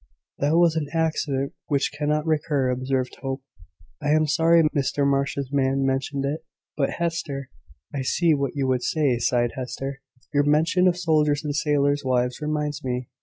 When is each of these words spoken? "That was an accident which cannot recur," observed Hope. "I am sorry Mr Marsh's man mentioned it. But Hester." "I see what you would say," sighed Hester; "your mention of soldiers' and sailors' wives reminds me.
"That 0.39 0.57
was 0.57 0.75
an 0.75 0.87
accident 0.93 1.53
which 1.67 1.91
cannot 1.95 2.25
recur," 2.25 2.71
observed 2.71 3.17
Hope. 3.21 3.43
"I 4.01 4.09
am 4.09 4.25
sorry 4.25 4.63
Mr 4.75 5.05
Marsh's 5.05 5.51
man 5.51 5.85
mentioned 5.85 6.25
it. 6.25 6.43
But 6.75 6.93
Hester." 6.93 7.51
"I 7.93 8.01
see 8.01 8.33
what 8.33 8.55
you 8.55 8.65
would 8.67 8.81
say," 8.81 9.19
sighed 9.19 9.51
Hester; 9.55 10.01
"your 10.33 10.41
mention 10.41 10.87
of 10.87 10.97
soldiers' 10.97 11.43
and 11.43 11.55
sailors' 11.55 12.01
wives 12.03 12.41
reminds 12.41 12.83
me. 12.83 13.09